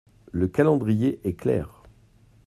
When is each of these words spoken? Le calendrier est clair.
Le 0.31 0.47
calendrier 0.47 1.19
est 1.25 1.33
clair. 1.33 1.83